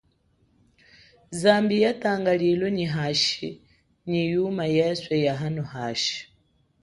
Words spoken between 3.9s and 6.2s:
nyi yuma yeswe ya hano hashi.